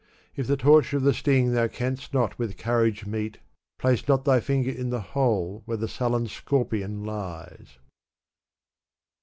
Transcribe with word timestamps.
If 0.35 0.47
the 0.47 0.57
torture 0.57 0.97
of 0.97 1.03
the 1.03 1.13
sting 1.13 1.51
thou 1.51 1.67
canst 1.67 2.11
not 2.11 2.39
with 2.39 2.57
courage 2.57 3.05
meet, 3.05 3.37
Place 3.77 4.07
not 4.07 4.25
thy 4.25 4.39
finger 4.39 4.71
in 4.71 4.89
the 4.89 4.99
hole 5.13 5.61
where 5.65 5.77
the 5.77 5.87
sullen 5.87 6.25
scorpion 6.25 7.03
lies." 7.03 7.77